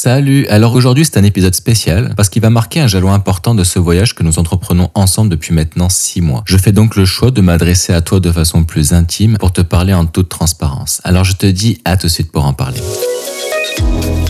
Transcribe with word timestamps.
Salut, 0.00 0.46
alors 0.46 0.74
aujourd'hui 0.74 1.04
c'est 1.04 1.18
un 1.18 1.24
épisode 1.24 1.56
spécial 1.56 2.14
parce 2.16 2.28
qu'il 2.28 2.40
va 2.40 2.50
marquer 2.50 2.78
un 2.78 2.86
jalon 2.86 3.12
important 3.12 3.56
de 3.56 3.64
ce 3.64 3.80
voyage 3.80 4.14
que 4.14 4.22
nous 4.22 4.38
entreprenons 4.38 4.92
ensemble 4.94 5.28
depuis 5.28 5.52
maintenant 5.52 5.88
6 5.88 6.20
mois. 6.20 6.44
Je 6.46 6.56
fais 6.56 6.70
donc 6.70 6.94
le 6.94 7.04
choix 7.04 7.32
de 7.32 7.40
m'adresser 7.40 7.92
à 7.92 8.00
toi 8.00 8.20
de 8.20 8.30
façon 8.30 8.62
plus 8.62 8.92
intime 8.92 9.36
pour 9.38 9.52
te 9.52 9.60
parler 9.60 9.92
en 9.92 10.06
toute 10.06 10.28
transparence. 10.28 11.00
Alors 11.02 11.24
je 11.24 11.32
te 11.32 11.46
dis 11.46 11.80
à 11.84 11.96
tout 11.96 12.06
de 12.06 12.12
suite 12.12 12.30
pour 12.30 12.44
en 12.44 12.52
parler. 12.52 12.80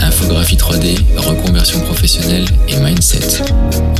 Infographie 0.00 0.56
3D, 0.56 1.00
reconversion 1.18 1.80
professionnelle 1.80 2.46
et 2.66 2.79
mindset. 2.79 3.45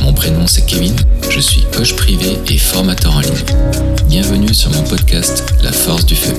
Mon 0.01 0.13
prénom 0.13 0.47
c'est 0.47 0.65
Kevin, 0.65 0.95
je 1.29 1.39
suis 1.39 1.65
coach 1.71 1.95
privé 1.95 2.39
et 2.47 2.57
formateur 2.57 3.15
en 3.15 3.19
ligne. 3.19 3.45
Bienvenue 4.07 4.55
sur 4.55 4.71
mon 4.71 4.81
podcast 4.85 5.53
La 5.61 5.71
force 5.71 6.07
du 6.07 6.15
feu. 6.15 6.33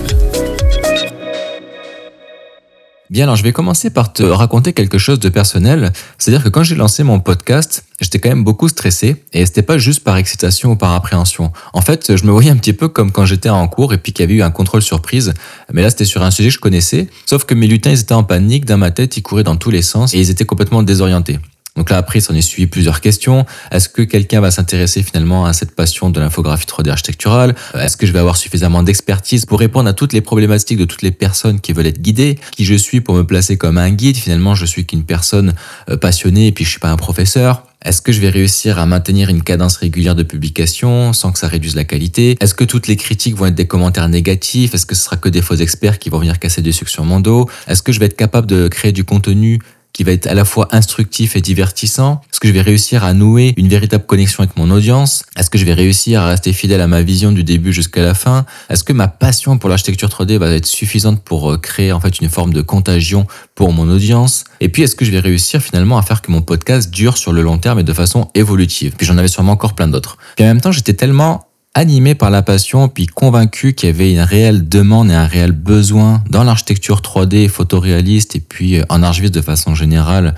Bien, 3.10 3.24
alors 3.24 3.34
je 3.34 3.42
vais 3.42 3.52
commencer 3.52 3.90
par 3.90 4.12
te 4.12 4.22
raconter 4.22 4.72
quelque 4.72 4.96
chose 4.96 5.18
de 5.18 5.28
personnel. 5.28 5.92
C'est-à-dire 6.16 6.44
que 6.44 6.48
quand 6.48 6.62
j'ai 6.62 6.76
lancé 6.76 7.02
mon 7.02 7.18
podcast, 7.18 7.84
j'étais 8.00 8.20
quand 8.20 8.28
même 8.28 8.44
beaucoup 8.44 8.68
stressé 8.68 9.16
et 9.32 9.44
c'était 9.46 9.62
pas 9.62 9.78
juste 9.78 10.04
par 10.04 10.16
excitation 10.16 10.70
ou 10.70 10.76
par 10.76 10.92
appréhension. 10.92 11.50
En 11.72 11.80
fait, 11.80 12.16
je 12.16 12.24
me 12.24 12.30
voyais 12.30 12.50
un 12.50 12.56
petit 12.56 12.72
peu 12.72 12.86
comme 12.86 13.10
quand 13.10 13.26
j'étais 13.26 13.48
en 13.48 13.66
cours 13.66 13.92
et 13.94 13.98
puis 13.98 14.12
qu'il 14.12 14.22
y 14.22 14.28
avait 14.28 14.34
eu 14.34 14.42
un 14.42 14.52
contrôle 14.52 14.82
surprise. 14.82 15.34
Mais 15.72 15.82
là, 15.82 15.90
c'était 15.90 16.04
sur 16.04 16.22
un 16.22 16.30
sujet 16.30 16.50
que 16.50 16.54
je 16.54 16.60
connaissais. 16.60 17.08
Sauf 17.26 17.44
que 17.44 17.54
mes 17.54 17.66
lutins, 17.66 17.90
ils 17.90 17.98
étaient 17.98 18.14
en 18.14 18.22
panique 18.22 18.64
dans 18.64 18.78
ma 18.78 18.92
tête, 18.92 19.16
ils 19.16 19.22
couraient 19.22 19.42
dans 19.42 19.56
tous 19.56 19.72
les 19.72 19.82
sens 19.82 20.14
et 20.14 20.20
ils 20.20 20.30
étaient 20.30 20.46
complètement 20.46 20.84
désorientés. 20.84 21.40
Donc 21.76 21.90
là, 21.90 21.96
après, 21.96 22.20
ça 22.20 22.32
en 22.32 22.36
est 22.36 22.42
suivi 22.42 22.66
plusieurs 22.66 23.00
questions. 23.00 23.46
Est-ce 23.70 23.88
que 23.88 24.02
quelqu'un 24.02 24.40
va 24.40 24.50
s'intéresser 24.50 25.02
finalement 25.02 25.46
à 25.46 25.52
cette 25.52 25.74
passion 25.74 26.10
de 26.10 26.20
l'infographie 26.20 26.66
3D 26.66 26.90
architecturale? 26.90 27.54
Est-ce 27.74 27.96
que 27.96 28.06
je 28.06 28.12
vais 28.12 28.18
avoir 28.18 28.36
suffisamment 28.36 28.82
d'expertise 28.82 29.46
pour 29.46 29.60
répondre 29.60 29.88
à 29.88 29.92
toutes 29.92 30.12
les 30.12 30.20
problématiques 30.20 30.78
de 30.78 30.84
toutes 30.84 31.02
les 31.02 31.12
personnes 31.12 31.60
qui 31.60 31.72
veulent 31.72 31.86
être 31.86 32.02
guidées? 32.02 32.38
Qui 32.52 32.64
je 32.64 32.74
suis 32.74 33.00
pour 33.00 33.14
me 33.14 33.22
placer 33.22 33.56
comme 33.56 33.78
un 33.78 33.90
guide? 33.90 34.16
Finalement, 34.16 34.54
je 34.54 34.66
suis 34.66 34.84
qu'une 34.84 35.04
personne 35.04 35.54
euh, 35.88 35.96
passionnée 35.96 36.48
et 36.48 36.52
puis 36.52 36.64
je 36.64 36.70
suis 36.70 36.80
pas 36.80 36.90
un 36.90 36.96
professeur. 36.96 37.64
Est-ce 37.82 38.02
que 38.02 38.12
je 38.12 38.20
vais 38.20 38.28
réussir 38.28 38.78
à 38.78 38.84
maintenir 38.84 39.30
une 39.30 39.42
cadence 39.42 39.78
régulière 39.78 40.14
de 40.14 40.22
publication 40.22 41.14
sans 41.14 41.32
que 41.32 41.38
ça 41.38 41.48
réduise 41.48 41.76
la 41.76 41.84
qualité? 41.84 42.36
Est-ce 42.40 42.52
que 42.52 42.64
toutes 42.64 42.88
les 42.88 42.96
critiques 42.96 43.36
vont 43.36 43.46
être 43.46 43.54
des 43.54 43.66
commentaires 43.66 44.08
négatifs? 44.08 44.74
Est-ce 44.74 44.84
que 44.84 44.94
ce 44.94 45.04
sera 45.04 45.16
que 45.16 45.30
des 45.30 45.40
faux 45.40 45.54
experts 45.54 45.98
qui 45.98 46.10
vont 46.10 46.18
venir 46.18 46.38
casser 46.38 46.60
des 46.60 46.72
sucres 46.72 46.90
sur 46.90 47.04
mon 47.04 47.20
dos? 47.20 47.48
Est-ce 47.68 47.82
que 47.82 47.92
je 47.92 48.00
vais 48.00 48.06
être 48.06 48.16
capable 48.16 48.46
de 48.46 48.68
créer 48.68 48.92
du 48.92 49.04
contenu 49.04 49.60
qui 50.00 50.04
va 50.04 50.12
être 50.12 50.28
à 50.28 50.32
la 50.32 50.46
fois 50.46 50.66
instructif 50.70 51.36
et 51.36 51.42
divertissant. 51.42 52.22
Est-ce 52.32 52.40
que 52.40 52.48
je 52.48 52.54
vais 52.54 52.62
réussir 52.62 53.04
à 53.04 53.12
nouer 53.12 53.52
une 53.58 53.68
véritable 53.68 54.06
connexion 54.06 54.42
avec 54.42 54.56
mon 54.56 54.70
audience? 54.70 55.24
Est-ce 55.36 55.50
que 55.50 55.58
je 55.58 55.66
vais 55.66 55.74
réussir 55.74 56.22
à 56.22 56.28
rester 56.28 56.54
fidèle 56.54 56.80
à 56.80 56.86
ma 56.86 57.02
vision 57.02 57.32
du 57.32 57.44
début 57.44 57.70
jusqu'à 57.70 58.00
la 58.00 58.14
fin? 58.14 58.46
Est-ce 58.70 58.82
que 58.82 58.94
ma 58.94 59.08
passion 59.08 59.58
pour 59.58 59.68
l'architecture 59.68 60.08
3D 60.08 60.38
va 60.38 60.50
être 60.52 60.64
suffisante 60.64 61.22
pour 61.22 61.52
euh, 61.52 61.58
créer 61.58 61.92
en 61.92 62.00
fait 62.00 62.18
une 62.18 62.30
forme 62.30 62.54
de 62.54 62.62
contagion 62.62 63.26
pour 63.54 63.74
mon 63.74 63.90
audience? 63.90 64.44
Et 64.60 64.70
puis 64.70 64.84
est-ce 64.84 64.96
que 64.96 65.04
je 65.04 65.10
vais 65.10 65.20
réussir 65.20 65.60
finalement 65.60 65.98
à 65.98 66.02
faire 66.02 66.22
que 66.22 66.32
mon 66.32 66.40
podcast 66.40 66.90
dure 66.90 67.18
sur 67.18 67.34
le 67.34 67.42
long 67.42 67.58
terme 67.58 67.80
et 67.80 67.84
de 67.84 67.92
façon 67.92 68.30
évolutive? 68.34 68.94
Puis 68.96 69.06
j'en 69.06 69.18
avais 69.18 69.28
sûrement 69.28 69.52
encore 69.52 69.74
plein 69.74 69.88
d'autres. 69.88 70.16
Puis 70.34 70.46
en 70.46 70.48
même 70.48 70.62
temps, 70.62 70.72
j'étais 70.72 70.94
tellement 70.94 71.49
animé 71.74 72.16
par 72.16 72.30
la 72.30 72.42
passion, 72.42 72.88
puis 72.88 73.06
convaincu 73.06 73.74
qu'il 73.74 73.88
y 73.88 73.92
avait 73.92 74.12
une 74.12 74.20
réelle 74.20 74.68
demande 74.68 75.10
et 75.10 75.14
un 75.14 75.26
réel 75.26 75.52
besoin 75.52 76.22
dans 76.28 76.42
l'architecture 76.42 77.00
3D 77.00 77.48
photoréaliste 77.48 78.34
et 78.34 78.40
puis 78.40 78.78
euh, 78.78 78.84
en 78.88 79.02
archiviste 79.02 79.34
de 79.34 79.40
façon 79.40 79.74
générale 79.74 80.34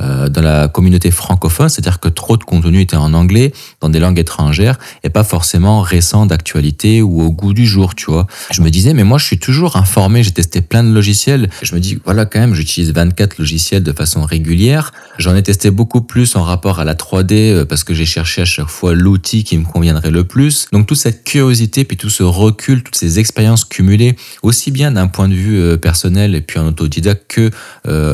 euh, 0.00 0.28
dans 0.28 0.42
la 0.42 0.66
communauté 0.66 1.12
francophone, 1.12 1.68
c'est-à-dire 1.68 2.00
que 2.00 2.08
trop 2.08 2.36
de 2.36 2.42
contenu 2.42 2.80
était 2.80 2.96
en 2.96 3.14
anglais, 3.14 3.52
dans 3.80 3.88
des 3.88 4.00
langues 4.00 4.18
étrangères, 4.18 4.76
et 5.04 5.08
pas 5.08 5.22
forcément 5.22 5.82
récent 5.82 6.26
d'actualité 6.26 7.00
ou 7.00 7.22
au 7.22 7.30
goût 7.30 7.54
du 7.54 7.64
jour, 7.64 7.94
tu 7.94 8.10
vois. 8.10 8.26
Je 8.50 8.60
me 8.60 8.70
disais, 8.70 8.92
mais 8.92 9.04
moi 9.04 9.18
je 9.18 9.24
suis 9.24 9.38
toujours 9.38 9.76
informé, 9.76 10.24
j'ai 10.24 10.32
testé 10.32 10.62
plein 10.62 10.82
de 10.82 10.92
logiciels, 10.92 11.48
je 11.62 11.76
me 11.76 11.80
dis, 11.80 12.00
voilà 12.04 12.26
quand 12.26 12.40
même, 12.40 12.54
j'utilise 12.54 12.92
24 12.92 13.38
logiciels 13.38 13.84
de 13.84 13.92
façon 13.92 14.24
régulière, 14.24 14.92
j'en 15.18 15.36
ai 15.36 15.44
testé 15.44 15.70
beaucoup 15.70 16.00
plus 16.00 16.34
en 16.34 16.42
rapport 16.42 16.80
à 16.80 16.84
la 16.84 16.94
3D 16.94 17.32
euh, 17.32 17.64
parce 17.64 17.84
que 17.84 17.94
j'ai 17.94 18.06
cherché 18.06 18.42
à 18.42 18.46
chaque 18.46 18.66
fois 18.66 18.94
l'outil 18.94 19.44
qui 19.44 19.56
me 19.56 19.64
conviendrait 19.64 20.10
le 20.10 20.24
plus. 20.24 20.66
Donc 20.72 20.88
toute 20.88 20.98
cette 20.98 21.22
curiosité, 21.22 21.84
puis 21.84 21.96
tout 21.96 22.10
ce 22.10 22.24
recul, 22.24 22.82
toutes 22.82 22.96
ces 22.96 23.20
expériences 23.20 23.64
cumulées, 23.64 24.16
aussi 24.42 24.72
bien 24.72 24.90
d'un 24.90 25.06
point 25.06 25.28
de 25.28 25.34
vue 25.34 25.60
euh, 25.60 25.76
personnel 25.76 26.34
et 26.34 26.40
puis 26.40 26.58
en 26.58 26.66
autodidacte 26.66 27.26
que 27.28 27.50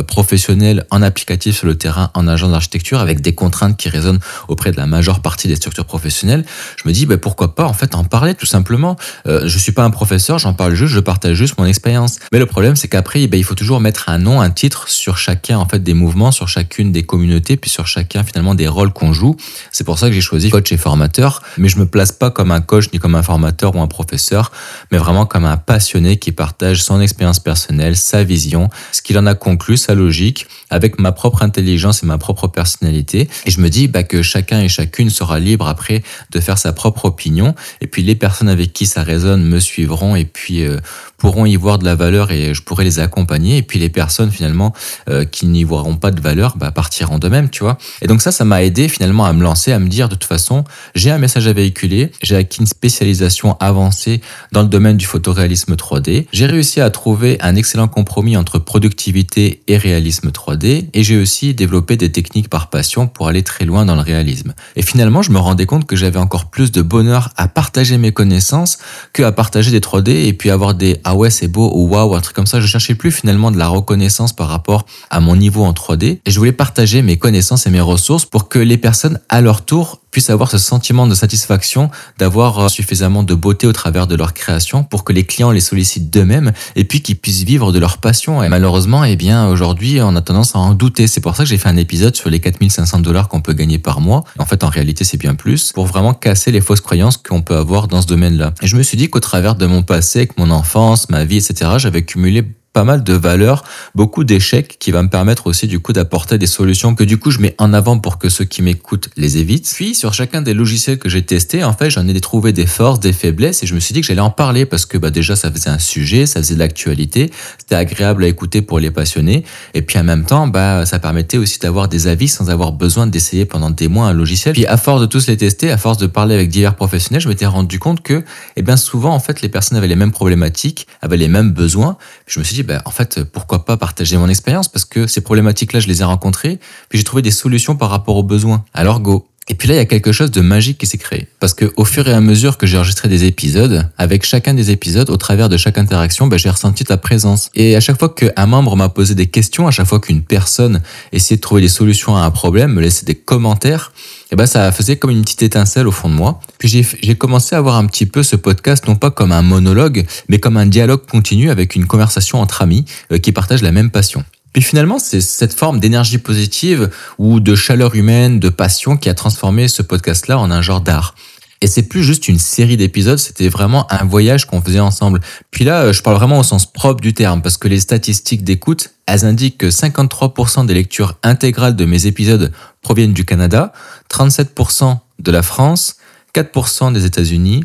professionnel 0.02 0.84
en 0.90 1.00
applicatif 1.00 1.56
sur 1.56 1.66
le 1.66 1.69
terrain 1.75 2.10
en 2.14 2.28
agent 2.28 2.48
d'architecture 2.48 3.00
avec 3.00 3.20
des 3.20 3.34
contraintes 3.34 3.76
qui 3.76 3.88
résonnent 3.88 4.20
auprès 4.48 4.72
de 4.72 4.76
la 4.76 4.86
majeure 4.86 5.20
partie 5.20 5.48
des 5.48 5.56
structures 5.56 5.84
professionnelles, 5.84 6.44
je 6.76 6.88
me 6.88 6.92
dis 6.92 7.06
ben, 7.06 7.19
pourquoi 7.19 7.54
pas 7.54 7.64
en 7.64 7.72
fait 7.72 7.94
en 7.94 8.04
parler 8.04 8.34
tout 8.34 8.47
simplement. 8.47 8.97
Euh, 9.26 9.42
je 9.47 9.58
suis 9.58 9.72
pas 9.72 9.84
un 9.84 9.91
professeur, 9.91 10.38
j'en 10.38 10.54
parle 10.54 10.75
juste, 10.75 10.92
je 10.92 11.00
partage 11.00 11.36
juste 11.36 11.58
mon 11.58 11.64
expérience. 11.66 12.19
Mais 12.32 12.38
le 12.38 12.47
problème 12.47 12.76
c'est 12.76 12.88
qu'après 12.88 13.26
ben, 13.26 13.38
il 13.38 13.44
faut 13.44 13.54
toujours 13.54 13.81
mettre 13.81 14.08
un 14.08 14.19
nom, 14.19 14.41
un 14.41 14.50
titre 14.50 14.88
sur 14.88 15.19
chacun 15.19 15.58
en 15.58 15.66
fait 15.66 15.82
des 15.82 15.94
mouvements, 15.94 16.32
sur 16.32 16.48
chacune 16.48 16.92
des 16.92 17.03
communautés, 17.03 17.56
puis 17.56 17.70
sur 17.70 17.87
chacun 17.87 18.25
finalement 18.25 18.54
des 18.54 18.69
rôles 18.69 18.92
qu'on 18.92 19.12
joue. 19.12 19.37
C'est 19.72 19.84
pour 19.84 19.98
ça 19.98 20.08
que 20.08 20.14
j'ai 20.14 20.20
choisi 20.20 20.50
coach 20.50 20.72
et 20.72 20.76
formateur, 20.76 21.42
mais 21.58 21.69
je 21.69 21.78
me 21.78 21.87
place 21.87 22.12
pas 22.12 22.31
comme 22.31 22.50
un 22.50 22.60
coach 22.60 22.88
ni 22.92 22.98
comme 22.98 23.14
un 23.14 23.22
formateur 23.22 23.75
ou 23.75 23.81
un 23.81 23.87
professeur, 23.87 24.52
mais 24.91 24.98
vraiment 24.98 25.26
comme 25.26 25.44
un 25.44 25.56
passionné 25.56 26.19
qui 26.19 26.32
partage 26.32 26.82
son 26.82 27.00
expérience 27.00 27.41
personnelle, 27.41 27.97
sa 27.97 28.25
vision, 28.25 28.70
ce 28.92 29.02
qu'il 29.02 29.19
en 29.19 29.26
a 29.26 29.34
conclu, 29.34 29.76
sa 29.76 29.94
logique, 29.94 30.47
avec 30.70 30.98
ma 30.98 31.12
propre 31.12 31.42
intelligence 31.42 31.59
et 31.69 32.06
ma 32.06 32.19
propre 32.19 32.48
personnalité. 32.48 33.28
Et 33.47 33.50
je 33.50 33.60
me 33.60 33.69
dis 33.69 33.88
bah, 33.88 34.03
que 34.03 34.22
chacun 34.22 34.60
et 34.60 34.69
chacune 34.69 35.10
sera 35.10 35.38
libre 35.38 35.69
après 35.69 36.03
de 36.31 36.41
faire 36.41 36.59
sa 36.59 36.72
propre 36.72 37.06
opinion. 37.06 37.54
Et 37.81 37.87
puis 37.87 38.03
les 38.03 38.15
personnes 38.15 38.48
avec 38.48 38.72
qui 38.72 38.87
ça 38.87 39.03
résonne 39.03 39.43
me 39.43 39.60
suivront 39.60 40.16
et 40.16 40.25
puis 40.25 40.65
euh, 40.65 40.78
pourront 41.20 41.47
y 41.47 41.54
voir 41.54 41.78
de 41.78 41.84
la 41.84 41.94
valeur 41.94 42.32
et 42.32 42.54
je 42.54 42.62
pourrai 42.62 42.82
les 42.82 42.98
accompagner. 42.98 43.58
Et 43.58 43.62
puis 43.62 43.78
les 43.78 43.91
personnes 43.91 44.31
finalement 44.31 44.72
euh, 45.08 45.25
qui 45.25 45.47
n'y 45.47 45.62
voiront 45.62 45.97
pas 45.97 46.10
de 46.10 46.20
valeur 46.20 46.56
bah, 46.56 46.72
partiront 46.72 47.19
de 47.19 47.28
même, 47.28 47.50
tu 47.50 47.62
vois. 47.62 47.78
Et 48.03 48.06
donc 48.06 48.22
ça, 48.22 48.32
ça 48.32 48.44
m'a 48.44 48.62
aidé 48.64 48.88
finalement 48.88 49.26
à 49.26 49.32
me 49.32 49.42
lancer, 49.42 49.70
à 49.72 49.78
me 49.78 49.88
dire 49.88 50.08
de 50.08 50.14
toute 50.14 50.25
façon, 50.25 50.64
j'ai 50.94 51.10
un 51.10 51.19
message 51.19 51.47
à 51.47 51.53
véhiculer, 51.53 52.10
j'ai 52.22 52.36
acquis 52.36 52.60
une 52.60 52.66
spécialisation 52.66 53.56
avancée 53.60 54.20
dans 54.53 54.62
le 54.62 54.69
domaine 54.69 54.97
du 54.97 55.06
photoréalisme 55.06 55.75
3D. 55.75 56.26
J'ai 56.32 56.47
réussi 56.47 56.81
à 56.81 56.91
trouver 56.91 57.38
un 57.42 57.54
excellent 57.54 57.88
compromis 57.88 58.37
entre 58.37 58.58
productivité 58.58 59.62
et 59.69 59.76
réalisme 59.76 60.31
3D 60.31 60.87
et 60.92 61.04
j'ai 61.04 61.20
aussi 61.20 61.54
développé 61.54 61.97
des 61.97 62.10
techniques 62.10 62.48
par 62.48 62.70
passion 62.70 63.06
pour 63.06 63.28
aller 63.28 63.42
très 63.42 63.66
loin 63.66 63.84
dans 63.84 63.94
le 63.94 64.00
réalisme. 64.00 64.54
Et 64.76 64.82
finalement, 64.82 65.20
je 65.20 65.31
me 65.31 65.38
rendais 65.38 65.66
compte 65.66 65.87
que 65.87 65.97
j'avais 65.97 66.19
encore 66.19 66.47
plus 66.47 66.72
de 66.72 66.81
bonheur 66.81 67.31
à 67.37 67.47
partager 67.47 67.98
mes 67.98 68.12
connaissances 68.12 68.78
que 69.12 69.22
à 69.22 69.32
partager 69.32 69.70
des 69.70 69.81
3D 69.81 70.10
et 70.26 70.32
puis 70.32 70.50
avoir 70.50 70.75
des 70.75 71.00
ah 71.10 71.16
ouais 71.16 71.31
c'est 71.31 71.48
beau 71.48 71.72
ou 71.75 71.88
waouh 71.88 72.15
un 72.15 72.21
truc 72.21 72.37
comme 72.37 72.47
ça. 72.47 72.60
Je 72.60 72.69
cherchais 72.69 72.94
plus 72.94 73.10
finalement 73.10 73.50
de 73.50 73.59
la 73.59 73.66
reconnaissance 73.66 74.32
par 74.32 74.47
rapport 74.47 74.87
à 75.10 75.19
mon 75.19 75.34
niveau 75.34 75.65
en 75.65 75.72
3D 75.72 76.04
et 76.04 76.31
je 76.31 76.38
voulais 76.38 76.53
partager 76.53 77.03
mes 77.03 77.16
connaissances 77.16 77.66
et 77.66 77.71
mes 77.71 77.81
ressources 77.81 78.25
pour 78.25 78.48
que 78.48 78.60
les 78.60 78.78
personnes 78.78 79.19
à 79.28 79.41
leur 79.41 79.65
tour 79.65 79.99
puissent 80.10 80.31
avoir 80.31 80.50
ce 80.50 80.59
sentiment 80.59 81.06
de 81.06 81.15
satisfaction, 81.15 81.91
d'avoir 82.19 82.59
euh, 82.59 82.69
suffisamment 82.69 83.22
de 83.22 83.34
beauté 83.34 83.66
au 83.66 83.72
travers 83.72 84.06
de 84.06 84.15
leur 84.15 84.34
création 84.34 84.84
pour 84.84 85.04
que 85.04 85.12
les 85.12 85.25
clients 85.25 85.50
les 85.50 85.60
sollicitent 85.60 86.10
d'eux-mêmes 86.10 86.53
et 86.76 86.84
puis 86.84 87.03
qu'ils 87.03 87.16
puissent 87.16 87.43
vivre 87.43 87.72
de 87.72 87.78
leur 87.78 87.98
passion. 87.98 88.43
Et 88.43 88.49
malheureusement, 88.49 89.04
eh 89.04 89.16
bien, 89.16 89.49
aujourd'hui, 89.49 90.00
on 90.03 90.16
a 90.16 90.20
tendance 90.20 90.54
à 90.54 90.59
en 90.59 90.75
douter. 90.75 91.06
C'est 91.06 91.20
pour 91.20 91.37
ça 91.37 91.44
que 91.44 91.49
j'ai 91.49 91.59
fait 91.59 91.69
un 91.69 91.76
épisode 91.76 92.16
sur 92.16 92.31
les 92.31 92.41
4500 92.41 93.00
dollars 93.00 93.28
qu'on 93.28 93.41
peut 93.41 93.53
gagner 93.53 93.78
par 93.78 94.00
mois. 94.00 94.25
En 94.38 94.47
fait, 94.47 94.65
en 94.65 94.69
réalité, 94.69 95.04
c'est 95.04 95.19
bien 95.19 95.34
plus 95.34 95.72
pour 95.72 95.87
vraiment 95.87 96.15
casser 96.15 96.50
les 96.50 96.60
fausses 96.60 96.81
croyances 96.81 97.16
qu'on 97.16 97.43
peut 97.43 97.56
avoir 97.56 97.88
dans 97.88 98.03
ce 98.03 98.06
domaine-là. 98.06 98.53
Et 98.62 98.66
je 98.66 98.76
me 98.76 98.82
suis 98.82 98.97
dit 98.97 99.09
qu'au 99.09 99.20
travers 99.20 99.54
de 99.54 99.66
mon 99.66 99.82
passé, 99.82 100.20
avec 100.20 100.38
mon 100.38 100.50
enfance, 100.50 101.09
ma 101.09 101.25
vie, 101.25 101.37
etc., 101.37 101.72
j'avais 101.78 102.03
cumulé 102.03 102.44
pas 102.72 102.84
mal 102.84 103.03
de 103.03 103.12
valeurs, 103.12 103.64
beaucoup 103.94 104.22
d'échecs 104.22 104.76
qui 104.78 104.92
va 104.92 105.03
me 105.03 105.08
permettre 105.08 105.48
aussi 105.48 105.66
du 105.66 105.81
coup 105.81 105.92
d'apporter 105.92 106.38
des 106.38 106.47
solutions 106.47 106.94
que 106.94 107.03
du 107.03 107.19
coup 107.19 107.31
je 107.31 107.41
mets 107.41 107.54
en 107.58 107.72
avant 107.72 107.98
pour 107.98 108.19
que 108.19 108.28
ceux 108.28 108.44
qui 108.44 108.62
m'écoutent 108.62 109.10
les 109.16 109.38
évitent. 109.38 109.72
Puis 109.75 109.94
sur 109.94 110.14
chacun 110.14 110.41
des 110.41 110.54
logiciels 110.54 110.98
que 110.98 111.08
j'ai 111.08 111.22
testés, 111.22 111.64
en 111.64 111.72
fait 111.72 111.91
j'en 111.91 112.06
ai 112.06 112.20
trouvé 112.20 112.53
des 112.53 112.66
forces, 112.66 113.00
des 113.00 113.12
faiblesses 113.12 113.62
et 113.64 113.66
je 113.66 113.75
me 113.75 113.81
suis 113.81 113.92
dit 113.92 114.00
que 114.00 114.06
j'allais 114.06 114.20
en 114.20 114.31
parler 114.31 114.66
parce 114.66 114.86
que 114.86 114.98
bah, 114.98 115.10
déjà 115.10 115.34
ça 115.34 115.50
faisait 115.50 115.70
un 115.70 115.78
sujet, 115.81 116.26
ça 116.26 116.41
faisait 116.41 116.54
de 116.54 116.60
l'actualité, 116.60 117.31
c'était 117.58 117.75
agréable 117.75 118.22
à 118.22 118.28
écouter 118.28 118.62
pour 118.62 118.78
les 118.78 118.92
passionnés 118.92 119.44
et 119.75 119.82
puis 119.82 119.98
en 119.98 120.04
même 120.04 120.25
temps 120.25 120.47
bah 120.47 120.87
ça 120.87 121.00
permettait 121.00 121.38
aussi 121.38 121.58
d'avoir 121.58 121.88
des 121.88 122.06
avis 122.06 122.28
sans 122.28 122.50
avoir 122.50 122.72
besoin 122.72 123.08
d'essayer 123.08 123.46
pendant 123.46 123.70
des 123.70 123.88
mois 123.88 124.06
un 124.06 124.12
logiciel. 124.12 124.55
Puis 124.55 124.67
à 124.67 124.76
force 124.76 125.00
de 125.00 125.06
tous 125.06 125.26
les 125.26 125.37
tester, 125.37 125.72
à 125.72 125.76
force 125.76 125.99
de 125.99 126.06
parler 126.06 126.37
avec 126.37 126.49
divers 126.49 126.76
professionnels, 126.76 127.20
je 127.20 127.28
m'étais 127.28 127.46
rendu 127.46 127.81
compte 127.81 128.02
que 128.02 128.25
eh 128.55 128.62
bien 128.62 128.76
souvent 128.76 129.12
en 129.12 129.20
fait 129.20 129.43
les 129.43 129.49
personnes 129.49 129.76
avaient 129.76 129.88
les 129.88 129.96
mêmes 129.96 130.12
problématiques, 130.12 130.87
avaient 131.02 131.17
les 131.17 131.28
mêmes 131.28 131.50
besoins. 131.50 131.96
Je 132.31 132.38
me 132.38 132.44
suis 132.44 132.55
dit 132.55 132.62
ben, 132.62 132.81
en 132.85 132.91
fait, 132.91 133.23
pourquoi 133.25 133.65
pas 133.65 133.77
partager 133.77 134.17
mon 134.17 134.29
expérience? 134.29 134.69
Parce 134.69 134.85
que 134.85 135.06
ces 135.06 135.21
problématiques-là, 135.21 135.81
je 135.81 135.88
les 135.88 136.00
ai 136.00 136.05
rencontrées, 136.05 136.59
puis 136.88 136.99
j'ai 136.99 137.05
trouvé 137.05 137.23
des 137.23 137.31
solutions 137.31 137.77
par 137.77 137.91
rapport 137.91 138.17
aux 138.17 138.23
besoins. 138.23 138.65
Alors 138.73 139.00
go. 139.00 139.30
Et 139.48 139.54
puis 139.54 139.66
là, 139.66 139.75
il 139.75 139.78
y 139.78 139.81
a 139.81 139.87
quelque 139.87 140.12
chose 140.12 140.31
de 140.31 140.40
magique 140.40 140.78
qui 140.78 140.87
s'est 140.87 140.98
créé. 140.98 141.26
Parce 141.40 141.54
que 141.54 141.72
au 141.76 141.84
fur 141.84 142.06
et 142.06 142.12
à 142.12 142.20
mesure 142.20 142.56
que 142.56 142.66
j'ai 142.66 142.76
enregistré 142.76 143.08
des 143.08 143.25
épisodes, 143.25 143.88
avec 143.98 144.25
chacun 144.25 144.54
des 144.54 144.70
épisodes, 144.70 145.10
au 145.10 145.16
travers 145.16 145.48
de 145.48 145.56
chaque 145.56 145.76
interaction, 145.76 146.28
ben, 146.28 146.38
j'ai 146.38 146.50
ressenti 146.50 146.84
ta 146.84 146.96
présence. 146.96 147.50
Et 147.54 147.75
à 147.75 147.81
chaque 147.81 147.98
fois 147.98 148.10
qu'un 148.10 148.46
membre 148.46 148.76
m'a 148.76 148.88
posé 148.88 149.14
des 149.16 149.26
questions, 149.26 149.66
à 149.66 149.72
chaque 149.72 149.87
fois 149.87 149.98
qu'une 149.98 150.22
personne 150.22 150.82
essayait 151.12 151.37
de 151.37 151.40
trouver 151.40 151.62
des 151.62 151.69
solutions 151.69 152.16
à 152.16 152.20
un 152.20 152.31
problème, 152.31 152.75
me 152.75 152.81
laissait 152.81 153.06
des 153.06 153.16
commentaires, 153.16 153.92
et 154.31 154.37
ben 154.37 154.46
ça 154.46 154.70
faisait 154.70 154.96
comme 154.96 155.10
une 155.10 155.22
petite 155.22 155.43
étincelle 155.43 155.88
au 155.88 155.93
fond 155.93 156.08
de 156.08 156.14
moi. 156.14 156.40
Puis 156.58 156.86
j'ai 157.02 157.14
commencé 157.16 157.56
à 157.56 157.60
voir 157.60 157.76
un 157.76 157.86
petit 157.86 158.06
peu 158.06 158.22
ce 158.22 158.36
podcast 158.36 158.86
non 158.86 158.94
pas 158.94 159.10
comme 159.10 159.32
un 159.32 159.43
monologue, 159.43 160.06
mais 160.28 160.38
comme 160.38 160.56
un 160.56 160.66
dialogue 160.66 161.04
continu 161.06 161.50
avec 161.50 161.75
une 161.75 161.86
conversation 161.86 162.40
entre 162.40 162.62
amis 162.62 162.84
euh, 163.10 163.19
qui 163.19 163.32
partagent 163.32 163.62
la 163.62 163.72
même 163.72 163.90
passion. 163.90 164.25
Puis 164.52 164.62
finalement, 164.62 164.99
c'est 164.99 165.20
cette 165.20 165.55
forme 165.55 165.81
d'énergie 165.81 166.19
positive 166.19 166.91
ou 167.19 167.41
de 167.41 167.55
chaleur 167.55 167.94
humaine, 167.94 168.41
de 168.41 168.49
passion 168.49 168.97
qui 168.97 169.08
a 169.08 169.14
transformé 169.14 169.69
ce 169.69 169.82
podcast-là 169.82 170.38
en 170.38 170.50
un 170.50 170.62
genre 170.62 170.81
d'art. 170.81 171.14
Et 171.62 171.67
c'est 171.67 171.82
plus 171.82 172.02
juste 172.02 172.26
une 172.29 172.38
série 172.38 172.79
d'épisodes, 172.79 173.19
c'était 173.19 173.50
vraiment 173.50 173.87
un 173.93 174.05
voyage 174.06 174.47
qu'on 174.47 174.62
faisait 174.62 174.81
ensemble. 174.81 175.20
Puis 175.50 175.64
là, 175.64 175.82
euh, 175.82 175.93
je 175.93 176.02
parle 176.02 176.17
vraiment 176.17 176.38
au 176.38 176.43
sens 176.43 176.64
propre 176.64 177.02
du 177.02 177.12
terme, 177.12 177.43
parce 177.43 177.58
que 177.58 177.69
les 177.69 177.81
statistiques 177.81 178.44
d'écoute, 178.44 178.94
elles 179.06 179.26
indiquent 179.26 179.58
que 179.58 179.69
53% 179.69 180.64
des 180.64 180.73
lectures 180.73 181.19
intégrales 181.23 181.76
de 181.76 181.85
mes 181.85 182.06
épisodes 182.06 182.50
proviennent 182.81 183.12
du 183.12 183.26
Canada, 183.26 183.73
37% 184.11 185.00
de 185.19 185.31
la 185.31 185.43
France, 185.43 185.96
4% 186.35 186.94
des 186.94 187.05
États-Unis, 187.05 187.64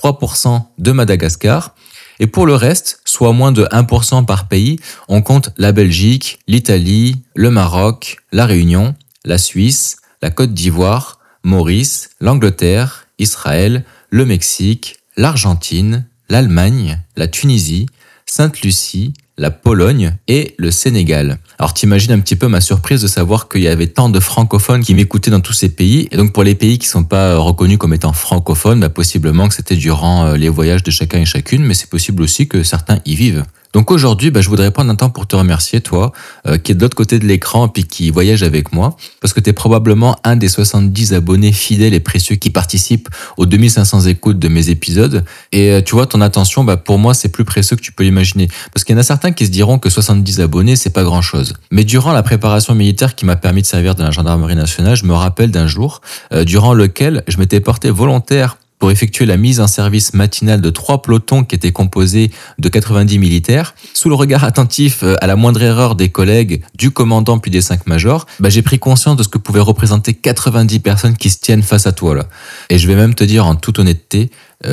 3% 0.00 0.62
de 0.78 0.92
Madagascar. 0.92 1.74
Et 2.22 2.28
pour 2.28 2.46
le 2.46 2.54
reste, 2.54 3.00
soit 3.04 3.32
moins 3.32 3.50
de 3.50 3.64
1% 3.64 4.24
par 4.26 4.46
pays, 4.46 4.78
on 5.08 5.22
compte 5.22 5.50
la 5.56 5.72
Belgique, 5.72 6.38
l'Italie, 6.46 7.16
le 7.34 7.50
Maroc, 7.50 8.18
la 8.30 8.46
Réunion, 8.46 8.94
la 9.24 9.38
Suisse, 9.38 9.96
la 10.22 10.30
Côte 10.30 10.54
d'Ivoire, 10.54 11.18
Maurice, 11.42 12.10
l'Angleterre, 12.20 13.08
Israël, 13.18 13.84
le 14.10 14.24
Mexique, 14.24 15.00
l'Argentine, 15.16 16.06
l'Allemagne, 16.28 17.00
la 17.16 17.26
Tunisie, 17.26 17.86
Sainte-Lucie, 18.26 19.14
la 19.38 19.50
Pologne 19.50 20.16
et 20.28 20.54
le 20.58 20.70
Sénégal. 20.70 21.38
Alors 21.58 21.74
t'imagines 21.74 22.12
un 22.12 22.20
petit 22.20 22.36
peu 22.36 22.48
ma 22.48 22.60
surprise 22.60 23.02
de 23.02 23.06
savoir 23.06 23.48
qu'il 23.48 23.62
y 23.62 23.68
avait 23.68 23.86
tant 23.86 24.08
de 24.08 24.20
francophones 24.20 24.82
qui 24.82 24.94
m'écoutaient 24.94 25.30
dans 25.30 25.40
tous 25.40 25.52
ces 25.52 25.68
pays. 25.68 26.08
Et 26.10 26.16
donc 26.16 26.32
pour 26.32 26.44
les 26.44 26.54
pays 26.54 26.78
qui 26.78 26.86
sont 26.86 27.04
pas 27.04 27.36
reconnus 27.36 27.78
comme 27.78 27.94
étant 27.94 28.12
francophones, 28.12 28.80
bah 28.80 28.88
possiblement 28.88 29.48
que 29.48 29.54
c'était 29.54 29.76
durant 29.76 30.26
euh, 30.26 30.36
les 30.36 30.48
voyages 30.48 30.82
de 30.82 30.90
chacun 30.90 31.20
et 31.20 31.24
chacune, 31.24 31.64
mais 31.64 31.74
c'est 31.74 31.88
possible 31.88 32.22
aussi 32.22 32.48
que 32.48 32.62
certains 32.62 32.98
y 33.04 33.14
vivent. 33.14 33.44
Donc 33.72 33.90
aujourd'hui, 33.90 34.30
bah, 34.30 34.40
je 34.40 34.48
voudrais 34.48 34.70
prendre 34.70 34.90
un 34.90 34.94
temps 34.94 35.10
pour 35.10 35.26
te 35.26 35.34
remercier, 35.34 35.80
toi, 35.80 36.12
euh, 36.46 36.58
qui 36.58 36.72
est 36.72 36.74
de 36.74 36.80
l'autre 36.80 36.96
côté 36.96 37.18
de 37.18 37.26
l'écran 37.26 37.68
puis 37.68 37.84
qui 37.84 38.10
voyage 38.10 38.42
avec 38.42 38.72
moi, 38.72 38.96
parce 39.20 39.32
que 39.32 39.40
tu 39.40 39.50
es 39.50 39.52
probablement 39.52 40.18
un 40.24 40.36
des 40.36 40.48
70 40.48 41.14
abonnés 41.14 41.52
fidèles 41.52 41.94
et 41.94 42.00
précieux 42.00 42.36
qui 42.36 42.50
participent 42.50 43.08
aux 43.36 43.46
2500 43.46 44.02
écoutes 44.02 44.38
de 44.38 44.48
mes 44.48 44.68
épisodes. 44.68 45.24
Et 45.52 45.70
euh, 45.70 45.80
tu 45.80 45.94
vois, 45.94 46.06
ton 46.06 46.20
attention, 46.20 46.64
bah, 46.64 46.76
pour 46.76 46.98
moi, 46.98 47.14
c'est 47.14 47.30
plus 47.30 47.44
précieux 47.44 47.76
que 47.76 47.82
tu 47.82 47.92
peux 47.92 48.04
l'imaginer. 48.04 48.48
Parce 48.74 48.84
qu'il 48.84 48.94
y 48.94 48.98
en 48.98 49.00
a 49.00 49.04
certains 49.04 49.32
qui 49.32 49.46
se 49.46 49.50
diront 49.50 49.78
que 49.78 49.88
70 49.88 50.40
abonnés, 50.40 50.76
c'est 50.76 50.90
pas 50.90 51.04
grand-chose. 51.04 51.54
Mais 51.70 51.84
durant 51.84 52.12
la 52.12 52.22
préparation 52.22 52.74
militaire 52.74 53.14
qui 53.14 53.24
m'a 53.24 53.36
permis 53.36 53.62
de 53.62 53.66
servir 53.66 53.94
dans 53.94 54.04
la 54.04 54.10
gendarmerie 54.10 54.56
nationale, 54.56 54.96
je 54.96 55.04
me 55.04 55.14
rappelle 55.14 55.50
d'un 55.50 55.66
jour 55.66 56.02
euh, 56.32 56.44
durant 56.44 56.74
lequel 56.74 57.22
je 57.28 57.38
m'étais 57.38 57.60
porté 57.60 57.90
volontaire 57.90 58.56
pour 58.82 58.90
effectuer 58.90 59.26
la 59.26 59.36
mise 59.36 59.60
en 59.60 59.68
service 59.68 60.12
matinale 60.12 60.60
de 60.60 60.68
trois 60.68 61.02
pelotons 61.02 61.44
qui 61.44 61.54
étaient 61.54 61.70
composés 61.70 62.32
de 62.58 62.68
90 62.68 63.20
militaires. 63.20 63.76
Sous 63.94 64.08
le 64.08 64.16
regard 64.16 64.42
attentif 64.42 65.04
euh, 65.04 65.14
à 65.20 65.28
la 65.28 65.36
moindre 65.36 65.62
erreur 65.62 65.94
des 65.94 66.08
collègues, 66.08 66.64
du 66.74 66.90
commandant 66.90 67.38
puis 67.38 67.52
des 67.52 67.60
cinq 67.60 67.86
majors, 67.86 68.26
bah, 68.40 68.48
j'ai 68.48 68.62
pris 68.62 68.80
conscience 68.80 69.14
de 69.14 69.22
ce 69.22 69.28
que 69.28 69.38
pouvaient 69.38 69.60
représenter 69.60 70.14
90 70.14 70.80
personnes 70.80 71.16
qui 71.16 71.30
se 71.30 71.38
tiennent 71.38 71.62
face 71.62 71.86
à 71.86 71.92
toi. 71.92 72.26
Et 72.70 72.78
je 72.78 72.88
vais 72.88 72.96
même 72.96 73.14
te 73.14 73.22
dire 73.22 73.46
en 73.46 73.54
toute 73.54 73.78
honnêteté, 73.78 74.32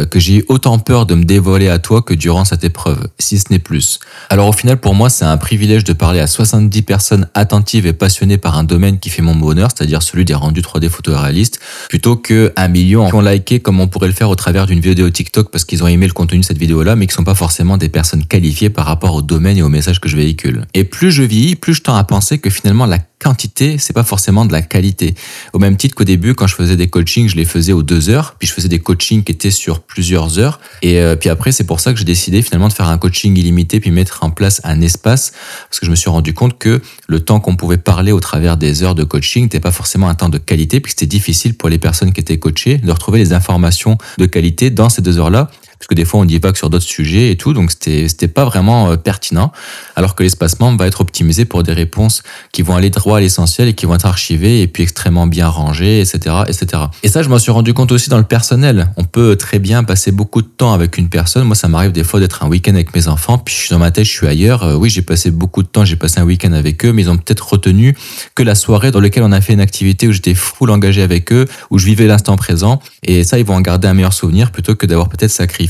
que 0.10 0.20
j'ai 0.20 0.38
eu 0.38 0.46
autant 0.48 0.80
peur 0.80 1.06
de 1.06 1.16
me 1.16 1.24
dévoiler 1.24 1.70
à 1.70 1.80
toi 1.80 2.02
que 2.02 2.14
durant 2.14 2.46
cette 2.46 2.64
épreuve, 2.64 3.08
si 3.18 3.40
ce 3.40 3.46
n'est 3.50 3.60
plus. 3.60 4.00
Alors 4.30 4.48
au 4.48 4.52
final, 4.52 4.78
pour 4.78 4.96
moi, 4.96 5.10
c'est 5.10 5.26
un 5.26 5.38
privilège 5.38 5.84
de 5.84 5.94
parler 5.94 6.20
à 6.20 6.28
70 6.28 6.82
personnes 6.84 7.28
attentives 7.34 7.86
et 7.86 7.94
passionnées 7.94 8.38
par 8.38 8.58
un 8.58 8.64
domaine 8.64 9.00
qui 9.00 9.10
fait 9.10 9.22
mon 9.22 9.36
bonheur, 9.36 9.70
c'est-à-dire 9.76 10.04
celui 10.04 10.26
des 10.26 10.34
rendus 10.34 10.62
3D 10.62 10.90
photoréalistes, 10.90 11.60
plutôt 11.90 12.16
que 12.16 12.54
un 12.56 12.68
million 12.68 13.08
qui 13.08 13.16
ont 13.16 13.22
liké 13.22 13.60
comme 13.60 13.80
on 13.80 13.88
pourrait 13.88 14.08
le 14.08 14.14
faire 14.14 14.30
au 14.30 14.36
travers 14.36 14.66
d'une 14.66 14.80
vidéo 14.80 15.10
TikTok 15.10 15.52
parce 15.52 15.66
qu'ils 15.66 15.84
ont 15.84 15.88
aimé 15.88 16.08
le 16.08 16.14
contenu 16.14 16.40
de 16.40 16.46
cette 16.46 16.58
vidéo-là, 16.58 16.96
mais 16.96 17.08
qui 17.08 17.14
sont 17.14 17.24
pas 17.24 17.36
forcément 17.36 17.78
des 17.78 17.90
personnes 17.90 18.26
qualifiées 18.26 18.70
par 18.70 18.86
rapport 18.86 19.16
au 19.16 19.22
domaine 19.22 19.58
et 19.58 19.62
au 19.62 19.70
message 19.70 20.00
que 20.00 20.10
je 20.10 20.16
véhicule. 20.16 20.66
Et 20.74 20.84
plus 20.84 21.12
je 21.12 21.24
vis, 21.24 21.56
plus 21.56 21.74
je 21.74 21.82
tends 21.82 21.96
à 21.96 22.04
penser 22.04 22.40
que 22.40 22.50
finalement 22.50 22.86
la 22.86 23.00
quantité, 23.22 23.78
c'est 23.78 23.94
pas 23.94 24.04
forcément 24.04 24.46
de 24.46 24.52
la 24.52 24.62
qualité. 24.62 25.14
Au 25.54 25.60
même 25.60 25.78
titre 25.78 25.96
qu'au 25.96 26.06
début, 26.06 26.34
quand 26.36 26.48
je 26.48 26.56
faisais 26.56 26.78
des 26.78 26.88
coachings, 26.88 27.28
je 27.28 27.36
les 27.36 27.46
faisais 27.46 27.74
aux 27.74 27.84
deux 27.84 28.10
heures, 28.10 28.36
puis 28.40 28.48
je 28.48 28.54
faisais 28.54 28.70
des 28.70 28.80
coachings 28.80 29.24
qui 29.24 29.32
étaient 29.32 29.52
sur 29.52 29.79
plusieurs 29.82 30.40
heures. 30.40 30.60
Et 30.82 31.00
euh, 31.00 31.16
puis 31.16 31.30
après, 31.30 31.52
c'est 31.52 31.64
pour 31.64 31.80
ça 31.80 31.94
que 31.94 32.00
j'ai 32.00 32.06
décidé 32.06 32.42
finalement 32.42 32.68
de 32.68 32.74
faire 32.74 32.88
un 32.88 32.98
coaching 32.98 33.38
illimité, 33.38 33.80
puis 33.80 33.92
mettre 33.92 34.24
en 34.24 34.30
place 34.30 34.62
un 34.64 34.82
espace, 34.82 35.34
parce 35.70 35.80
que 35.80 35.86
je 35.86 35.92
me 35.92 35.96
suis 35.96 36.10
rendu 36.10 36.34
compte 36.34 36.58
que 36.58 36.82
le 37.08 37.20
temps 37.20 37.40
qu'on 37.40 37.56
pouvait 37.56 37.78
parler 37.78 38.12
au 38.12 38.20
travers 38.20 38.58
des 38.58 38.84
heures 38.84 38.96
de 38.96 39.04
coaching 39.04 39.44
n'était 39.44 39.60
pas 39.60 39.72
forcément 39.72 40.10
un 40.10 40.16
temps 40.16 40.30
de 40.30 40.38
qualité, 40.38 40.80
puis 40.80 40.92
c'était 40.92 41.06
difficile 41.06 41.56
pour 41.56 41.70
les 41.70 41.78
personnes 41.78 42.14
qui 42.14 42.22
étaient 42.22 42.40
coachées 42.40 42.78
de 42.78 42.92
retrouver 42.92 43.20
les 43.20 43.34
informations 43.34 43.98
de 44.18 44.26
qualité 44.26 44.70
dans 44.70 44.90
ces 44.90 45.02
deux 45.02 45.20
heures-là 45.20 45.50
parce 45.80 45.88
que 45.88 45.96
des 45.96 46.04
fois 46.04 46.20
on 46.20 46.28
que 46.28 46.58
sur 46.58 46.70
d'autres 46.70 46.86
sujets 46.86 47.32
et 47.32 47.38
tout, 47.38 47.54
donc 47.54 47.72
c'était 47.72 48.08
c'était 48.10 48.28
pas 48.28 48.44
vraiment 48.44 48.92
euh, 48.92 48.98
pertinent. 48.98 49.52
Alors 49.96 50.16
que 50.16 50.24
l'espacement 50.24 50.76
va 50.76 50.88
être 50.88 51.00
optimisé 51.02 51.46
pour 51.46 51.64
des 51.64 51.74
réponses 51.74 52.22
qui 52.52 52.62
vont 52.62 52.76
aller 52.76 52.90
droit 52.90 53.18
à 53.18 53.22
l'essentiel 53.22 53.70
et 53.70 53.74
qui 53.74 53.86
vont 53.86 53.96
être 53.96 54.06
archivées 54.06 54.62
et 54.62 54.68
puis 54.68 54.84
extrêmement 54.84 55.26
bien 55.26 55.48
rangées, 55.48 56.02
etc., 56.02 56.44
etc. 56.48 56.84
Et 57.04 57.08
ça, 57.08 57.24
je 57.24 57.30
m'en 57.30 57.40
suis 57.40 57.52
rendu 57.52 57.74
compte 57.74 57.92
aussi 57.92 58.10
dans 58.10 58.18
le 58.18 58.24
personnel. 58.24 58.92
On 58.98 59.06
peut 59.06 59.38
très 59.38 59.60
bien 59.60 59.84
passer 59.84 60.12
beaucoup 60.12 60.42
de 60.42 60.48
temps 60.48 60.74
avec 60.74 60.98
une 60.98 61.10
personne. 61.10 61.46
Moi, 61.46 61.56
ça 61.56 61.68
m'arrive 61.68 61.92
des 61.92 62.04
fois 62.04 62.20
d'être 62.20 62.44
un 62.44 62.48
week-end 62.48 62.74
avec 62.74 62.94
mes 62.94 63.08
enfants, 63.08 63.38
puis 63.38 63.56
je 63.56 63.60
suis 63.62 63.70
dans 63.70 63.80
ma 63.80 63.92
tête, 63.92 64.06
je 64.06 64.12
suis 64.12 64.28
ailleurs. 64.28 64.64
Euh, 64.64 64.76
oui, 64.76 64.90
j'ai 64.90 65.02
passé 65.02 65.32
beaucoup 65.32 65.64
de 65.64 65.68
temps, 65.68 65.86
j'ai 65.86 65.96
passé 65.96 66.20
un 66.20 66.26
week-end 66.26 66.52
avec 66.52 66.84
eux, 66.84 66.92
mais 66.92 67.04
ils 67.04 67.10
ont 67.10 67.18
peut-être 67.18 67.48
retenu 67.48 67.96
que 68.36 68.44
la 68.44 68.56
soirée 68.56 68.92
dans 68.92 69.00
laquelle 69.00 69.24
on 69.24 69.32
a 69.32 69.40
fait 69.40 69.54
une 69.54 69.62
activité 69.62 70.08
où 70.08 70.12
j'étais 70.12 70.34
full 70.34 70.72
engagé 70.72 71.02
avec 71.02 71.32
eux, 71.32 71.46
où 71.70 71.78
je 71.78 71.86
vivais 71.86 72.08
l'instant 72.08 72.36
présent. 72.36 72.82
Et 73.04 73.24
ça, 73.24 73.40
ils 73.40 73.46
vont 73.46 73.56
en 73.56 73.62
garder 73.62 73.88
un 73.88 73.94
meilleur 73.94 74.14
souvenir 74.14 74.52
plutôt 74.52 74.76
que 74.76 74.86
d'avoir 74.86 75.08
peut-être 75.08 75.32
sacrifié 75.32 75.69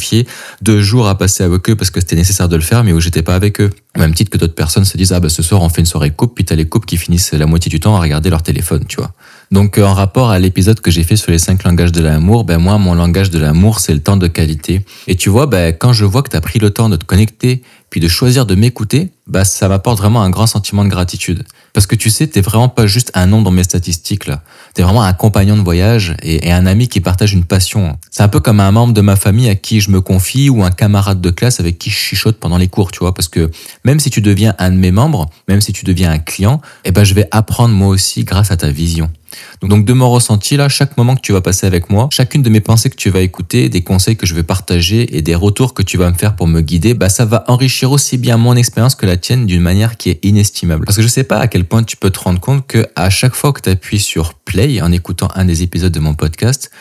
deux 0.61 0.81
jours 0.81 1.07
à 1.07 1.17
passer 1.17 1.43
avec 1.43 1.69
eux 1.69 1.75
parce 1.75 1.91
que 1.91 1.99
c'était 1.99 2.15
nécessaire 2.15 2.49
de 2.49 2.55
le 2.55 2.61
faire, 2.61 2.83
mais 2.83 2.91
où 2.93 2.99
j'étais 2.99 3.21
pas 3.21 3.35
avec 3.35 3.61
eux. 3.61 3.69
Au 3.95 3.99
même 3.99 4.13
titre 4.13 4.29
que 4.31 4.37
d'autres 4.37 4.55
personnes 4.55 4.85
se 4.85 4.97
disent, 4.97 5.13
ah 5.13 5.19
bah 5.19 5.29
ce 5.29 5.41
soir 5.41 5.61
on 5.61 5.69
fait 5.69 5.81
une 5.81 5.87
soirée 5.87 6.11
coupe, 6.11 6.35
puis 6.35 6.45
t'as 6.45 6.55
les 6.55 6.67
couples 6.67 6.85
qui 6.85 6.97
finissent 6.97 7.33
la 7.33 7.45
moitié 7.45 7.69
du 7.69 7.79
temps 7.79 7.95
à 7.95 7.99
regarder 7.99 8.29
leur 8.29 8.43
téléphone, 8.43 8.83
tu 8.87 8.97
vois. 8.97 9.11
Donc 9.51 9.77
euh, 9.77 9.85
en 9.85 9.93
rapport 9.93 10.29
à 10.29 10.39
l'épisode 10.39 10.79
que 10.79 10.91
j'ai 10.91 11.03
fait 11.03 11.15
sur 11.15 11.31
les 11.31 11.39
cinq 11.39 11.63
langages 11.63 11.91
de 11.91 12.01
l'amour, 12.01 12.43
ben 12.43 12.59
moi 12.59 12.77
mon 12.77 12.93
langage 12.93 13.29
de 13.31 13.39
l'amour 13.39 13.79
c'est 13.79 13.93
le 13.93 13.99
temps 13.99 14.17
de 14.17 14.27
qualité. 14.27 14.85
Et 15.07 15.15
tu 15.15 15.29
vois, 15.29 15.47
ben 15.47 15.73
quand 15.73 15.91
je 15.91 16.05
vois 16.05 16.21
que 16.21 16.29
t'as 16.29 16.41
pris 16.41 16.59
le 16.59 16.69
temps 16.69 16.89
de 16.89 16.95
te 16.97 17.05
connecter, 17.05 17.63
puis 17.89 17.99
de 17.99 18.07
choisir 18.07 18.45
de 18.45 18.55
m'écouter, 18.55 19.09
bah 19.27 19.45
ça 19.45 19.67
m'apporte 19.67 19.97
vraiment 19.97 20.21
un 20.21 20.29
grand 20.29 20.47
sentiment 20.47 20.83
de 20.83 20.89
gratitude. 20.89 21.43
Parce 21.73 21.87
que 21.87 21.95
tu 21.95 22.09
sais, 22.09 22.27
t'es 22.27 22.41
vraiment 22.41 22.69
pas 22.69 22.87
juste 22.87 23.11
un 23.13 23.25
nom 23.25 23.41
dans 23.41 23.51
mes 23.51 23.63
statistiques 23.63 24.27
là. 24.27 24.41
T'es 24.73 24.83
vraiment 24.83 25.03
un 25.03 25.13
compagnon 25.13 25.57
de 25.57 25.61
voyage 25.61 26.15
et, 26.21 26.51
un 26.51 26.65
ami 26.65 26.87
qui 26.87 26.99
partage 26.99 27.33
une 27.33 27.43
passion. 27.43 27.97
C'est 28.11 28.23
un 28.23 28.27
peu 28.27 28.39
comme 28.39 28.59
un 28.59 28.71
membre 28.71 28.93
de 28.93 29.01
ma 29.01 29.15
famille 29.15 29.49
à 29.49 29.55
qui 29.55 29.81
je 29.81 29.91
me 29.91 30.01
confie 30.01 30.49
ou 30.49 30.63
un 30.63 30.71
camarade 30.71 31.21
de 31.21 31.29
classe 31.29 31.59
avec 31.59 31.77
qui 31.77 31.89
je 31.89 31.97
chichote 31.97 32.39
pendant 32.39 32.57
les 32.57 32.67
cours, 32.67 32.91
tu 32.91 32.99
vois. 32.99 33.13
Parce 33.13 33.27
que 33.27 33.51
même 33.83 33.99
si 33.99 34.09
tu 34.09 34.21
deviens 34.21 34.55
un 34.57 34.71
de 34.71 34.77
mes 34.77 34.91
membres, 34.91 35.29
même 35.47 35.61
si 35.61 35.73
tu 35.73 35.85
deviens 35.85 36.11
un 36.11 36.19
client, 36.19 36.61
eh 36.85 36.91
ben 36.91 37.03
je 37.03 37.13
vais 37.13 37.27
apprendre 37.31 37.73
moi 37.73 37.87
aussi 37.87 38.23
grâce 38.23 38.51
à 38.51 38.57
ta 38.57 38.71
vision. 38.71 39.11
Donc 39.61 39.85
de 39.85 39.93
mon 39.93 40.09
ressenti 40.09 40.57
là, 40.57 40.69
chaque 40.69 40.97
moment 40.97 41.15
que 41.15 41.21
tu 41.21 41.33
vas 41.33 41.41
passer 41.41 41.67
avec 41.67 41.89
moi, 41.89 42.07
chacune 42.11 42.41
de 42.41 42.49
mes 42.49 42.61
pensées 42.61 42.89
que 42.89 42.95
tu 42.95 43.09
vas 43.09 43.21
écouter, 43.21 43.69
des 43.69 43.81
conseils 43.81 44.15
que 44.15 44.25
je 44.25 44.33
vais 44.33 44.43
partager 44.43 45.17
et 45.17 45.21
des 45.21 45.35
retours 45.35 45.73
que 45.73 45.83
tu 45.83 45.97
vas 45.97 46.09
me 46.09 46.15
faire 46.15 46.35
pour 46.35 46.47
me 46.47 46.61
guider, 46.61 46.93
bah 46.93 47.09
ça 47.09 47.25
va 47.25 47.43
enrichir 47.47 47.91
aussi 47.91 48.17
bien 48.17 48.37
mon 48.37 48.55
expérience 48.55 48.95
que 48.95 49.05
la 49.05 49.17
tienne 49.17 49.45
d'une 49.45 49.61
manière 49.61 49.97
qui 49.97 50.09
est 50.09 50.23
inestimable. 50.23 50.85
Parce 50.85 50.97
que 50.97 51.03
je 51.03 51.07
sais 51.07 51.23
pas 51.23 51.39
à 51.39 51.47
quel 51.47 51.58
point 51.65 51.83
tu 51.83 51.97
peux 51.97 52.09
te 52.09 52.19
rendre 52.19 52.39
compte 52.39 52.67
que 52.67 52.85
à 52.95 53.09
chaque 53.09 53.35
fois 53.35 53.53
que 53.53 53.61
tu 53.61 53.69
appuies 53.69 53.99
sur 53.99 54.33
play 54.33 54.81
en 54.81 54.91
écoutant 54.91 55.29
un 55.35 55.45
des 55.45 55.63
épisodes 55.63 55.91
de 55.91 55.99
mon 55.99 56.13
podcast, 56.13 56.71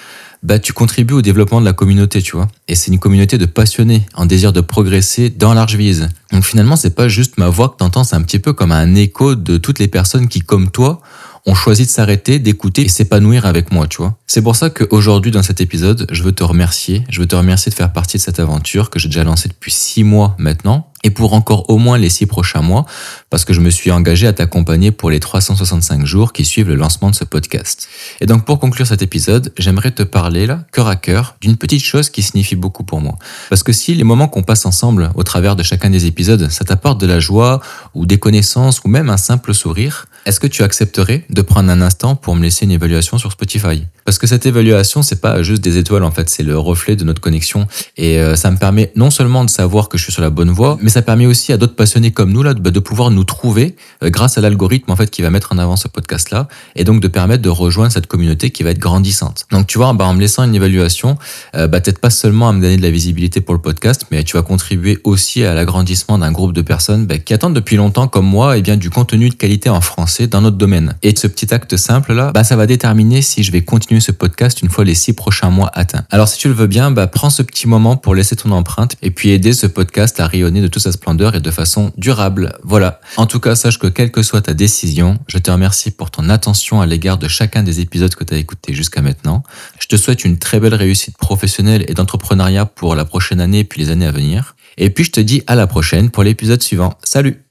bah 0.42 0.58
tu 0.58 0.72
contribues 0.72 1.14
au 1.14 1.22
développement 1.22 1.60
de 1.60 1.64
la 1.64 1.72
communauté, 1.72 2.22
tu 2.22 2.36
vois. 2.36 2.48
Et 2.68 2.74
c'est 2.74 2.90
une 2.92 2.98
communauté 2.98 3.38
de 3.38 3.46
passionnés 3.46 4.06
en 4.14 4.26
désir 4.26 4.52
de 4.52 4.60
progresser 4.60 5.30
dans 5.30 5.54
large 5.54 5.74
vise. 5.74 6.08
Donc 6.32 6.44
finalement, 6.44 6.76
c'est 6.76 6.94
pas 6.94 7.08
juste 7.08 7.38
ma 7.38 7.48
voix 7.48 7.70
que 7.70 7.76
t'entends, 7.76 8.04
c'est 8.04 8.16
un 8.16 8.22
petit 8.22 8.38
peu 8.38 8.52
comme 8.52 8.72
un 8.72 8.94
écho 8.94 9.34
de 9.34 9.56
toutes 9.56 9.78
les 9.78 9.88
personnes 9.88 10.28
qui, 10.28 10.40
comme 10.40 10.70
toi, 10.70 11.00
ont 11.46 11.54
choisi 11.54 11.86
de 11.86 11.90
s'arrêter, 11.90 12.38
d'écouter 12.38 12.82
et 12.82 12.88
s'épanouir 12.88 13.46
avec 13.46 13.72
moi, 13.72 13.86
tu 13.86 13.98
vois. 13.98 14.16
C'est 14.26 14.42
pour 14.42 14.54
ça 14.54 14.70
qu'aujourd'hui, 14.70 15.30
dans 15.30 15.42
cet 15.42 15.60
épisode, 15.60 16.06
je 16.10 16.22
veux 16.22 16.32
te 16.32 16.44
remercier. 16.44 17.04
Je 17.08 17.20
veux 17.20 17.26
te 17.26 17.36
remercier 17.36 17.70
de 17.70 17.74
faire 17.74 17.92
partie 17.92 18.18
de 18.18 18.22
cette 18.22 18.38
aventure 18.38 18.90
que 18.90 18.98
j'ai 18.98 19.08
déjà 19.08 19.24
lancée 19.24 19.48
depuis 19.48 19.72
six 19.72 20.04
mois 20.04 20.36
maintenant 20.38 20.87
et 21.04 21.10
pour 21.10 21.32
encore 21.32 21.68
au 21.70 21.78
moins 21.78 21.98
les 21.98 22.10
six 22.10 22.26
prochains 22.26 22.62
mois 22.62 22.84
parce 23.30 23.44
que 23.44 23.52
je 23.52 23.60
me 23.60 23.70
suis 23.70 23.90
engagé 23.90 24.26
à 24.26 24.32
t'accompagner 24.32 24.90
pour 24.90 25.10
les 25.10 25.20
365 25.20 26.04
jours 26.04 26.32
qui 26.32 26.44
suivent 26.44 26.68
le 26.68 26.74
lancement 26.74 27.10
de 27.10 27.14
ce 27.14 27.24
podcast. 27.24 27.88
Et 28.20 28.26
donc 28.26 28.44
pour 28.44 28.58
conclure 28.58 28.86
cet 28.86 29.02
épisode, 29.02 29.52
j'aimerais 29.58 29.92
te 29.92 30.02
parler 30.02 30.46
là, 30.46 30.64
cœur 30.72 30.88
à 30.88 30.96
cœur, 30.96 31.36
d'une 31.40 31.56
petite 31.56 31.82
chose 31.82 32.10
qui 32.10 32.22
signifie 32.22 32.56
beaucoup 32.56 32.84
pour 32.84 33.00
moi. 33.00 33.16
Parce 33.48 33.62
que 33.62 33.72
si 33.72 33.94
les 33.94 34.04
moments 34.04 34.28
qu'on 34.28 34.42
passe 34.42 34.66
ensemble 34.66 35.10
au 35.14 35.22
travers 35.22 35.56
de 35.56 35.62
chacun 35.62 35.90
des 35.90 36.06
épisodes, 36.06 36.48
ça 36.50 36.64
t'apporte 36.64 37.00
de 37.00 37.06
la 37.06 37.20
joie 37.20 37.60
ou 37.94 38.06
des 38.06 38.18
connaissances 38.18 38.82
ou 38.84 38.88
même 38.88 39.10
un 39.10 39.16
simple 39.16 39.54
sourire, 39.54 40.06
est-ce 40.26 40.40
que 40.40 40.46
tu 40.46 40.62
accepterais 40.62 41.24
de 41.30 41.42
prendre 41.42 41.70
un 41.70 41.80
instant 41.80 42.16
pour 42.16 42.34
me 42.34 42.42
laisser 42.42 42.64
une 42.64 42.70
évaluation 42.70 43.18
sur 43.18 43.32
Spotify? 43.32 43.84
Parce 44.04 44.18
que 44.18 44.26
cette 44.26 44.46
évaluation, 44.46 45.02
c'est 45.02 45.20
pas 45.20 45.42
juste 45.42 45.62
des 45.62 45.76
étoiles 45.76 46.04
en 46.04 46.10
fait, 46.10 46.28
c'est 46.28 46.42
le 46.42 46.58
reflet 46.58 46.96
de 46.96 47.04
notre 47.04 47.20
connexion. 47.20 47.66
Et 47.96 48.18
euh, 48.18 48.36
ça 48.36 48.50
me 48.50 48.56
permet 48.56 48.92
non 48.96 49.10
seulement 49.10 49.44
de 49.44 49.50
savoir 49.50 49.88
que 49.88 49.98
je 49.98 50.04
suis 50.04 50.12
sur 50.12 50.22
la 50.22 50.30
bonne 50.30 50.50
voie, 50.50 50.78
mais 50.80 50.90
ça 50.90 51.02
permet 51.02 51.26
aussi 51.26 51.52
à 51.52 51.56
d'autres 51.56 51.76
passionnés 51.76 52.10
comme 52.10 52.32
nous 52.32 52.42
là 52.42 52.54
de, 52.54 52.60
bah, 52.60 52.70
de 52.70 52.80
pouvoir 52.80 53.10
nous 53.10 53.24
trouver 53.24 53.76
euh, 54.02 54.10
grâce 54.10 54.38
à 54.38 54.40
l'algorithme 54.40 54.90
en 54.90 54.96
fait 54.96 55.10
qui 55.10 55.22
va 55.22 55.30
mettre 55.30 55.52
en 55.52 55.58
avant 55.58 55.76
ce 55.76 55.88
podcast 55.88 56.30
là 56.30 56.48
et 56.76 56.84
donc 56.84 57.00
de 57.00 57.08
permettre 57.08 57.42
de 57.42 57.48
rejoindre 57.48 57.92
cette 57.92 58.06
communauté 58.06 58.50
qui 58.50 58.62
va 58.62 58.70
être 58.70 58.78
grandissante. 58.78 59.46
Donc 59.50 59.66
tu 59.66 59.78
vois, 59.78 59.92
bah, 59.92 60.04
en 60.04 60.14
me 60.14 60.20
laissant 60.20 60.44
une 60.44 60.54
évaluation, 60.54 61.18
euh, 61.54 61.66
bah, 61.68 61.80
peut-être 61.80 62.00
pas 62.00 62.10
seulement 62.10 62.48
à 62.48 62.52
me 62.52 62.60
donner 62.60 62.76
de 62.76 62.82
la 62.82 62.90
visibilité 62.90 63.40
pour 63.40 63.54
le 63.54 63.60
podcast, 63.60 64.06
mais 64.10 64.24
tu 64.24 64.36
vas 64.36 64.42
contribuer 64.42 64.98
aussi 65.04 65.44
à 65.44 65.54
l'agrandissement 65.54 66.18
d'un 66.18 66.32
groupe 66.32 66.52
de 66.52 66.62
personnes 66.62 67.06
qui 67.24 67.34
attendent 67.34 67.54
depuis 67.54 67.76
longtemps 67.76 68.08
comme 68.08 68.26
moi 68.26 68.56
et 68.56 68.60
eh 68.60 68.62
bien 68.62 68.76
du 68.76 68.90
contenu 68.90 69.28
de 69.28 69.34
qualité 69.34 69.68
en 69.68 69.80
dans 70.26 70.40
notre 70.40 70.56
domaine. 70.56 70.94
Et 71.02 71.14
ce 71.16 71.26
petit 71.26 71.52
acte 71.52 71.76
simple 71.76 72.14
là, 72.14 72.32
bah, 72.32 72.44
ça 72.44 72.56
va 72.56 72.66
déterminer 72.66 73.22
si 73.22 73.42
je 73.42 73.52
vais 73.52 73.62
continuer 73.62 74.00
ce 74.00 74.12
podcast 74.12 74.62
une 74.62 74.70
fois 74.70 74.84
les 74.84 74.94
six 74.94 75.12
prochains 75.12 75.50
mois 75.50 75.70
atteints. 75.74 76.04
Alors 76.10 76.28
si 76.28 76.38
tu 76.38 76.48
le 76.48 76.54
veux 76.54 76.66
bien, 76.66 76.90
bah, 76.90 77.06
prends 77.06 77.30
ce 77.30 77.42
petit 77.42 77.68
moment 77.68 77.96
pour 77.96 78.14
laisser 78.14 78.36
ton 78.36 78.50
empreinte 78.50 78.96
et 79.02 79.10
puis 79.10 79.30
aider 79.30 79.52
ce 79.52 79.66
podcast 79.66 80.18
à 80.20 80.26
rayonner 80.26 80.60
de 80.60 80.68
toute 80.68 80.82
sa 80.82 80.92
splendeur 80.92 81.34
et 81.34 81.40
de 81.40 81.50
façon 81.50 81.92
durable. 81.96 82.58
Voilà. 82.64 83.00
En 83.16 83.26
tout 83.26 83.40
cas, 83.40 83.54
sache 83.54 83.78
que 83.78 83.86
quelle 83.86 84.10
que 84.10 84.22
soit 84.22 84.42
ta 84.42 84.54
décision, 84.54 85.18
je 85.26 85.38
te 85.38 85.50
remercie 85.50 85.90
pour 85.90 86.10
ton 86.10 86.28
attention 86.28 86.80
à 86.80 86.86
l'égard 86.86 87.18
de 87.18 87.28
chacun 87.28 87.62
des 87.62 87.80
épisodes 87.80 88.14
que 88.14 88.24
tu 88.24 88.34
as 88.34 88.38
écoutés 88.38 88.74
jusqu'à 88.74 89.02
maintenant. 89.02 89.42
Je 89.80 89.86
te 89.86 89.96
souhaite 89.96 90.24
une 90.24 90.38
très 90.38 90.60
belle 90.60 90.74
réussite 90.74 91.16
professionnelle 91.18 91.84
et 91.88 91.94
d'entrepreneuriat 91.94 92.66
pour 92.66 92.94
la 92.94 93.04
prochaine 93.04 93.40
année 93.40 93.60
et 93.60 93.64
puis 93.64 93.80
les 93.80 93.90
années 93.90 94.06
à 94.06 94.12
venir. 94.12 94.56
Et 94.76 94.90
puis 94.90 95.04
je 95.04 95.12
te 95.12 95.20
dis 95.20 95.42
à 95.46 95.54
la 95.54 95.66
prochaine 95.66 96.10
pour 96.10 96.22
l'épisode 96.22 96.62
suivant. 96.62 96.94
Salut 97.02 97.47